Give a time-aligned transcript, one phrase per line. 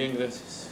[0.00, 0.66] Bien, gracias.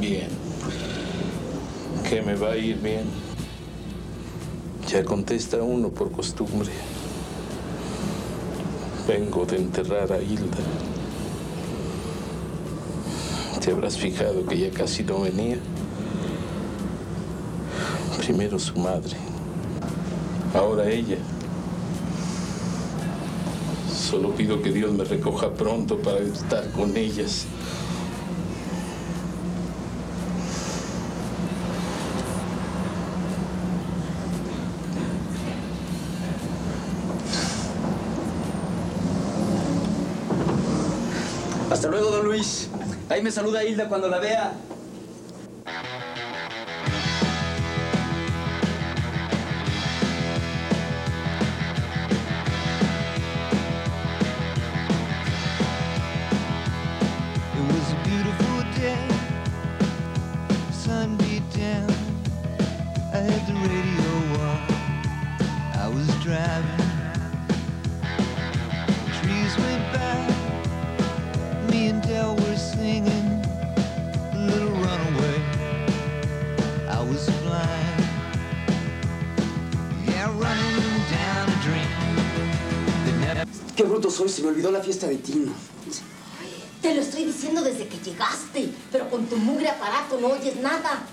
[0.00, 0.28] Bien.
[2.08, 3.04] ¿Qué me va a ir bien?
[4.88, 6.70] Ya contesta uno por costumbre.
[9.06, 10.56] Vengo de enterrar a Hilda.
[13.62, 15.58] Te habrás fijado que ya casi no venía.
[18.18, 19.16] Primero su madre,
[20.54, 21.18] ahora ella.
[23.92, 27.46] Solo pido que Dios me recoja pronto para estar con ellas.
[41.70, 42.68] Hasta luego, don Luis.
[43.08, 44.52] Ahí me saluda Hilda cuando la vea.
[84.02, 85.52] Bruto soy, se me olvidó la fiesta de Tino.
[86.80, 91.06] Te lo estoy diciendo desde que llegaste, pero con tu mugre aparato no oyes nada.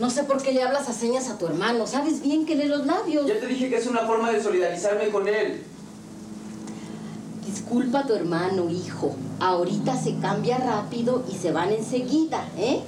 [0.00, 1.86] No sé por qué le hablas a señas a tu hermano.
[1.86, 3.26] Sabes bien que lee los labios.
[3.26, 5.62] Ya te dije que es una forma de solidarizarme con él.
[7.46, 9.14] Disculpa a tu hermano, hijo.
[9.38, 12.82] Ahorita se cambia rápido y se van enseguida, ¿eh?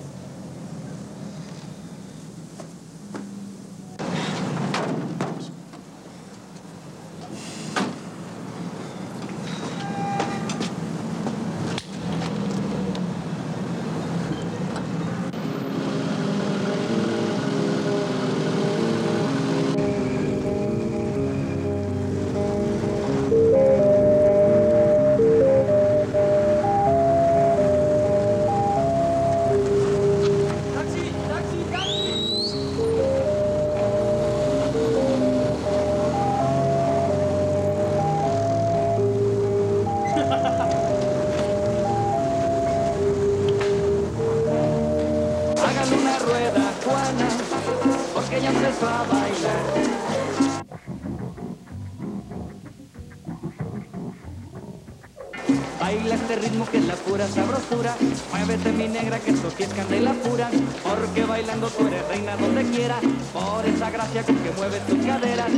[55.80, 57.96] Baila este ritmo que es la pura sabrosura.
[58.30, 60.50] Muévete mi negra que esto sí es candela pura.
[60.82, 63.00] Porque bailando tú eres reina donde quiera.
[63.32, 65.50] Por esa gracia con que mueves tus caderas.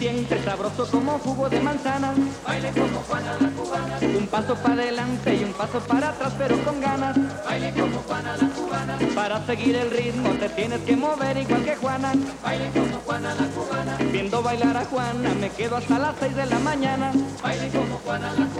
[0.00, 2.14] Siente sabroso como jugo de manzana.
[2.46, 3.98] Baile como Juana la cubana.
[4.18, 7.16] Un paso para adelante y un paso para atrás, pero con ganas.
[7.44, 8.98] Baile como Juana la cubana.
[9.14, 12.14] Para seguir el ritmo te tienes que mover igual que Juana.
[12.42, 13.98] Baile como Juana la cubana.
[14.10, 17.12] Viendo bailar a Juana me quedo hasta las 6 de la mañana.
[17.42, 18.59] Baile como Juana la cubana.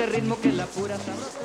[0.00, 1.39] Este ritmo que la pura sabrosura.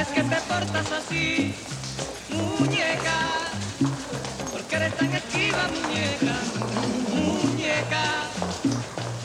[0.00, 1.66] Es que te portas así?
[2.28, 3.50] Muñeca,
[4.50, 6.36] ¿por qué eres tan esquiva, muñeca?
[7.10, 8.30] Muñeca,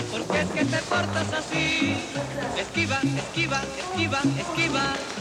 [0.09, 2.11] ¿por qué es que te portas así?
[2.57, 5.12] Esquiva, esquiva, esquiva, esquiva.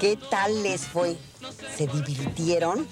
[0.00, 1.18] ¿Qué tal les fue?
[1.76, 2.88] ¿Se divirtieron?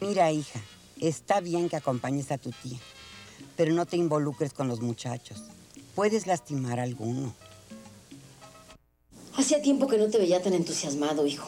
[0.00, 0.60] Mira, hija,
[1.00, 2.78] está bien que acompañes a tu tía,
[3.56, 5.42] pero no te involucres con los muchachos.
[5.96, 7.34] Puedes lastimar a alguno.
[9.46, 11.46] Hacía tiempo que no te veía tan entusiasmado, hijo.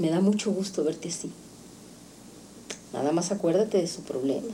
[0.00, 1.30] Me da mucho gusto verte así.
[2.92, 4.52] Nada más acuérdate de su problema.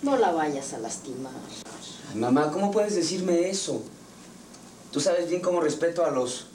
[0.00, 1.34] No la vayas a lastimar.
[2.14, 3.82] Mamá, ¿cómo puedes decirme eso?
[4.90, 6.46] Tú sabes bien cómo respeto a los...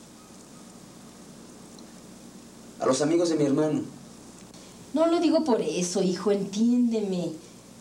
[2.80, 3.84] a los amigos de mi hermano.
[4.96, 7.34] No lo digo por eso, hijo, entiéndeme.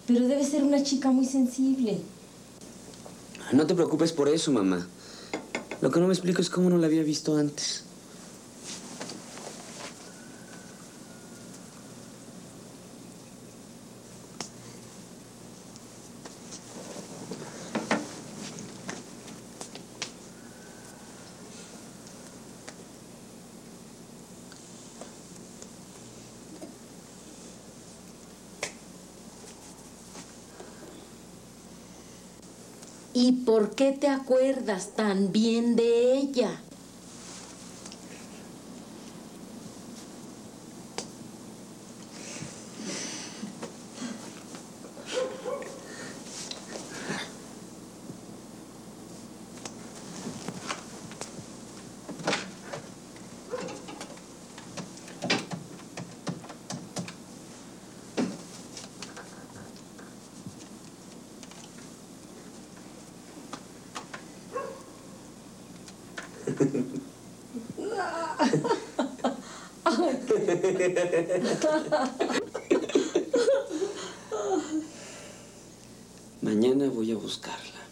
[0.06, 2.02] Pero debe ser una chica muy sensible.
[3.54, 4.86] No te preocupes por eso, mamá.
[5.82, 7.84] Lo que no me explico es cómo no la había visto antes.
[33.14, 36.62] ¿Y por qué te acuerdas tan bien de ella?
[76.40, 77.82] Mañana voy a buscarla.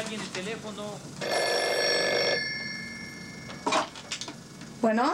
[0.00, 0.82] Alguien el teléfono.
[4.80, 5.12] Bueno,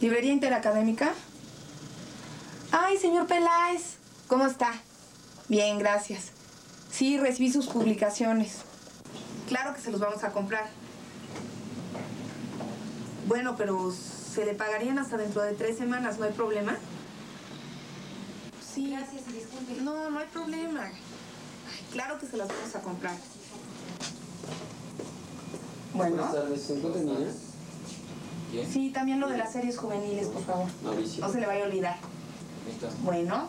[0.00, 1.12] ¿librería interacadémica?
[2.72, 4.72] Ay, señor Peláez, ¿cómo está?
[5.48, 6.32] Bien, gracias.
[6.90, 8.62] Sí, recibí sus publicaciones.
[9.48, 10.68] Claro que se los vamos a comprar.
[13.26, 16.76] Bueno, pero se le pagarían hasta dentro de tres semanas, ¿no hay problema?
[18.74, 18.90] Sí.
[18.90, 19.80] Gracias y disculpe.
[19.82, 20.86] No, no hay problema.
[20.86, 23.14] Ay, claro que se las vamos a comprar.
[25.94, 26.22] Bueno.
[26.24, 27.30] tardes, ¿se encuentra Nina?
[28.70, 30.66] Sí, también lo de las series juveniles, por favor.
[30.82, 31.26] Mauricio.
[31.26, 31.96] No se le vaya a olvidar.
[33.02, 33.48] Bueno,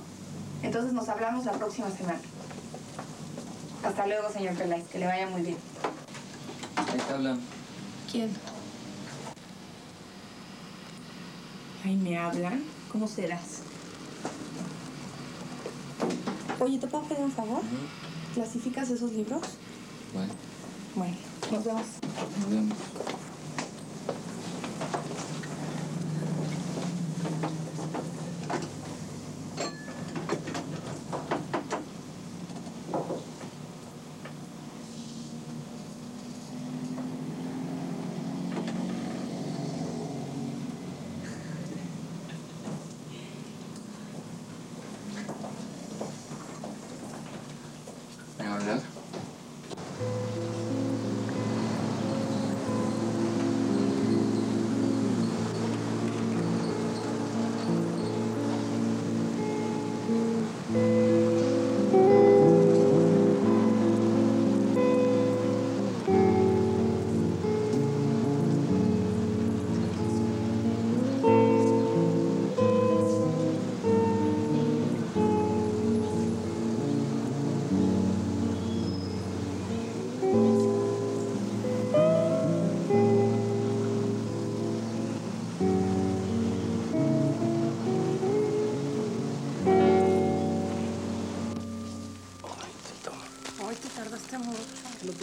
[0.61, 2.19] entonces nos hablamos la próxima semana.
[3.83, 4.87] Hasta luego, señor Peláez.
[4.87, 5.57] Que le vaya muy bien.
[6.77, 7.41] Ahí está hablando.
[8.11, 8.31] ¿Quién?
[11.83, 12.63] Ay, ¿me hablan?
[12.91, 13.59] ¿Cómo serás?
[16.59, 17.61] Oye, ¿te puedo pedir un favor?
[18.33, 19.41] ¿Clasificas esos libros?
[20.13, 20.31] Bueno,
[20.95, 21.15] Bueno,
[21.51, 21.85] nos vemos.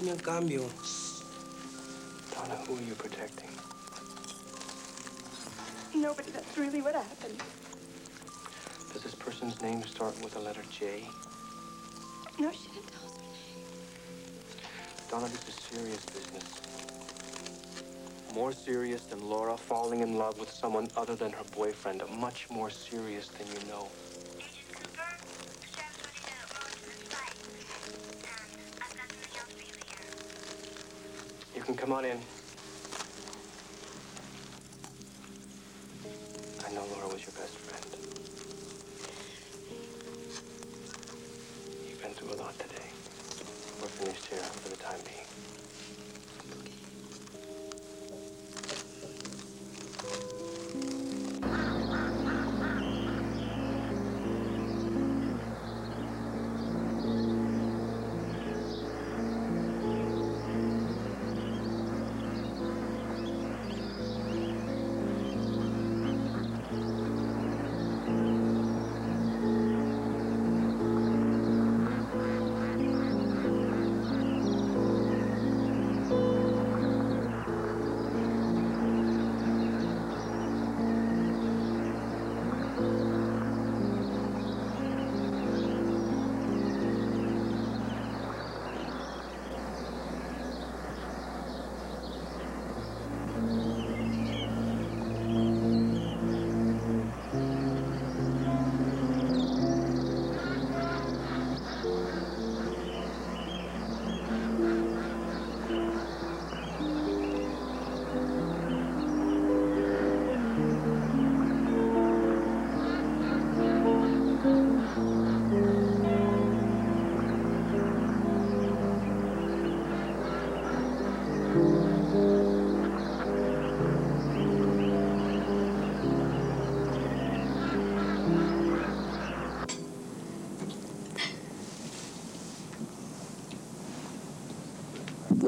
[0.01, 0.65] No tenían cambio.
[2.35, 3.51] Donna, who are you protecting?
[5.95, 7.43] Nobody, that's really what happened.
[8.95, 11.05] Does this person's name start with the letter J?
[12.39, 13.23] No, she didn't tell us her
[13.59, 13.67] name.
[15.11, 16.63] Donna, this is serious business.
[18.35, 22.03] More serious than Laura falling in love with someone other than her boyfriend.
[22.19, 23.87] Much more serious than you know.
[31.75, 32.40] Come on in.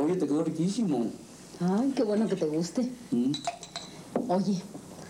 [0.03, 1.07] Oye, te quedó riquísimo.
[1.61, 2.91] Ay, qué bueno que te guste.
[3.13, 3.31] Mm.
[4.29, 4.61] Oye,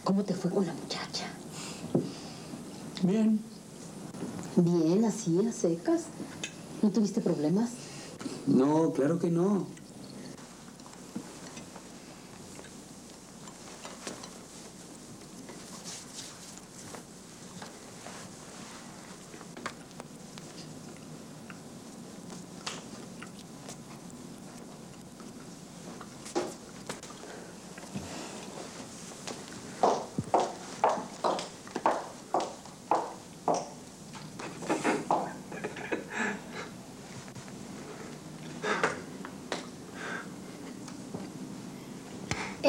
[0.05, 1.29] ¿cómo te fue con la muchacha?
[3.03, 3.41] Bien.
[4.57, 6.03] Bien, así, a secas.
[6.83, 7.71] ¿No tuviste problemas?
[8.47, 9.67] No, claro que no.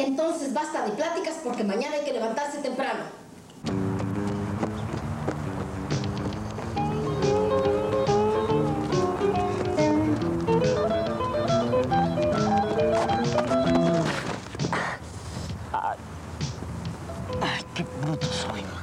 [0.06, 3.06] Entonces basta de pláticas porque mañana hay que levantarse temprano.
[17.42, 18.83] Ay, qué bruto soy.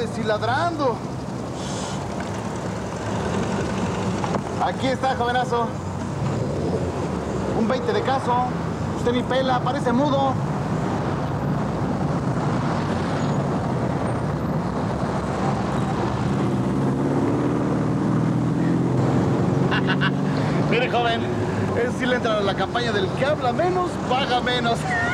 [0.00, 0.96] Deshiladrando.
[4.64, 5.66] Aquí está, jovenazo.
[7.58, 8.46] Un 20 de caso.
[8.96, 10.32] Usted ni pela, parece mudo.
[20.70, 21.20] Mire, joven,
[21.76, 24.78] es si le entra a la campaña del que habla menos, paga menos.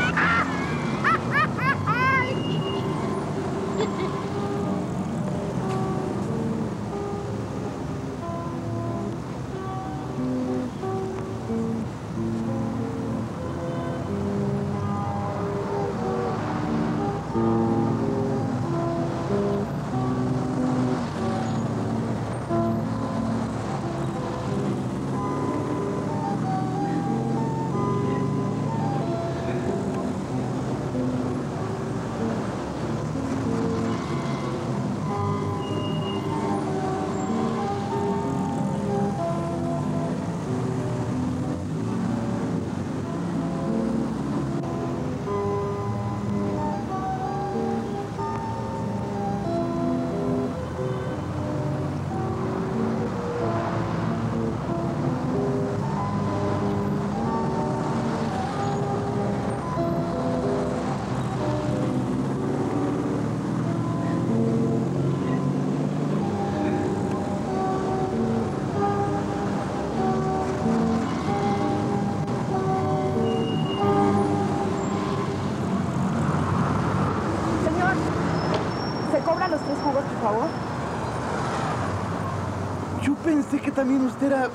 [84.16, 84.48] Usted era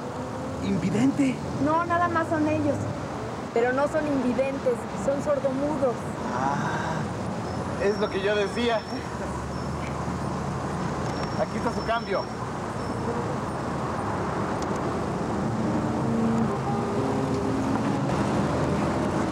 [0.64, 1.36] invidente.
[1.64, 2.76] No, nada más son ellos.
[3.54, 4.74] Pero no son invidentes,
[5.06, 5.94] son sordomudos.
[6.34, 8.78] Ah, es lo que yo decía.
[11.40, 12.24] Aquí está su cambio.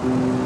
[0.01, 0.38] ¿Quiere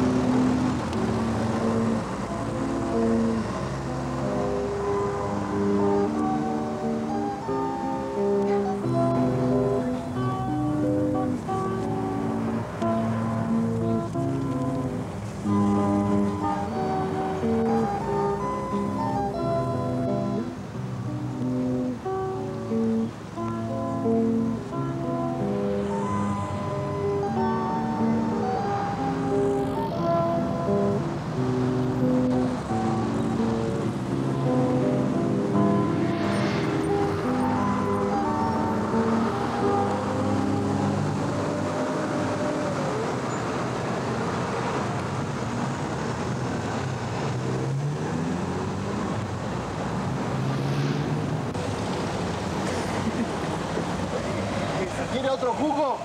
[55.34, 55.98] otro jugo?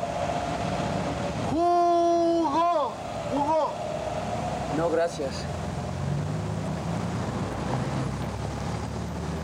[1.51, 2.91] ¡Jugo!
[3.31, 3.71] ¡Jugo!
[4.75, 5.29] No, gracias.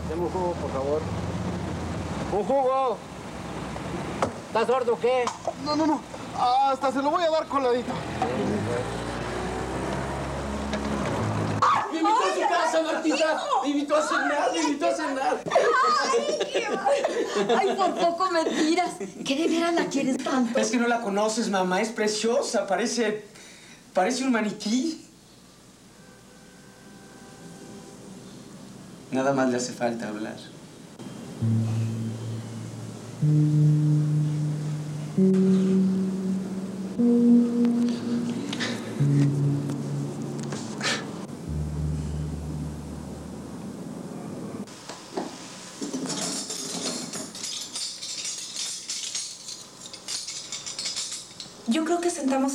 [0.08, 1.02] Deme un jugo, por favor.
[2.32, 2.98] ¡Un jugo!
[4.48, 5.24] ¿Estás sordo o qué?
[5.64, 6.00] No, no, no.
[6.38, 7.92] Hasta se lo voy a dar coladito.
[11.92, 12.00] Me
[12.82, 13.40] Martita.
[13.62, 15.42] Me invitó a cenar, me invitó a cenar.
[17.58, 18.92] Ay, por poco me tiras.
[19.24, 20.58] ¿Qué de veras la quieres tanto?
[20.58, 21.80] Es que no la conoces, mamá.
[21.80, 22.66] Es preciosa.
[22.66, 23.24] Parece.
[23.92, 25.06] Parece un maniquí.
[29.10, 30.36] Nada más le hace falta hablar.
[35.16, 35.55] Yo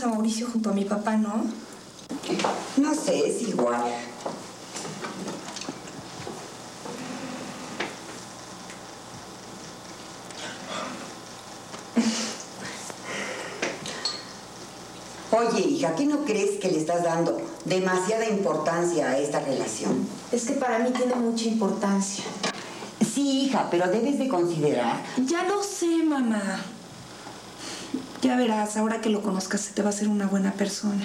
[0.04, 1.46] a Mauricio junto a mi papá, ¿no?
[2.78, 3.94] No sé, es igual.
[15.32, 20.06] Oye, hija, ¿qué no crees que le estás dando demasiada importancia a esta relación?
[20.32, 22.26] Es que para mí tiene mucha importancia.
[23.14, 25.02] Sí, hija, pero debes de considerar.
[25.26, 26.60] Ya lo sé, mamá.
[28.22, 31.04] Ya verás, ahora que lo conozcas, se te va a hacer una buena persona.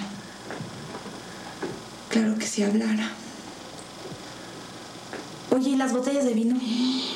[2.09, 3.09] Claro que si hablara.
[5.49, 6.59] Oye, ¿y las botellas de vino?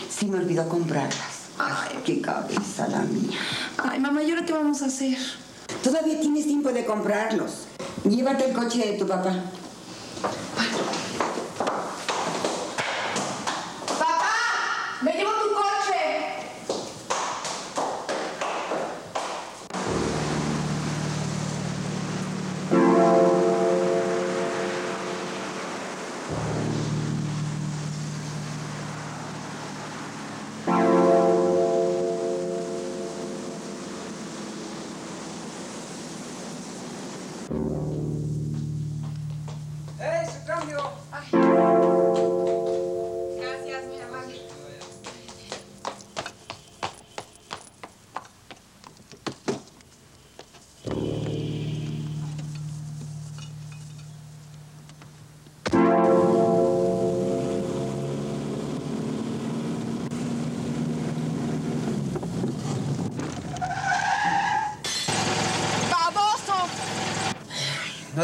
[0.09, 1.49] Sí, me olvidó comprarlas.
[1.59, 3.37] Ay, qué cabeza la mía.
[3.77, 5.17] Ay, mamá, ¿y ahora qué vamos a hacer?
[5.83, 7.65] Todavía tienes tiempo de comprarlos.
[8.03, 9.35] Llévate el coche de tu papá.
[10.21, 10.90] ¡Papá!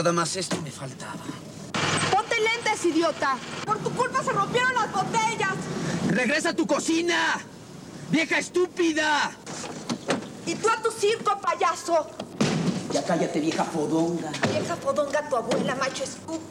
[0.08, 1.20] Nada más esto me faltaba.
[2.10, 3.38] ¡Ponte lentes, idiota!
[3.66, 5.56] ¡Por tu culpa se rompieron las botellas!
[6.08, 7.42] ¡Regresa a tu cocina!
[8.10, 9.32] ¡Vieja estúpida!
[10.46, 12.08] ¡Y tú a tu circo, payaso!
[12.94, 14.32] Ya cállate, vieja fodonga.
[14.50, 16.47] Vieja fodonga, tu abuela, macho Scoopy.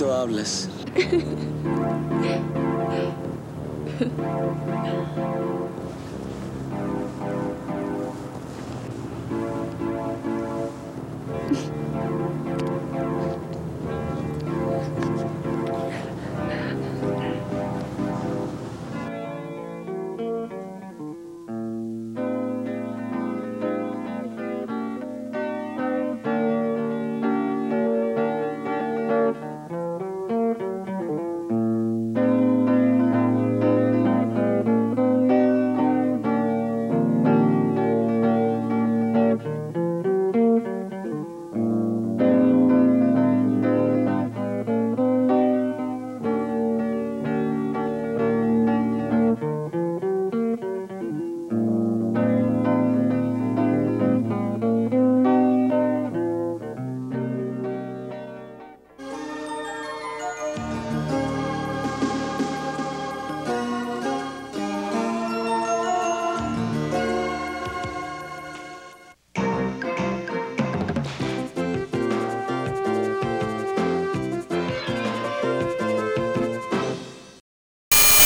[0.00, 0.68] Bonito hablas.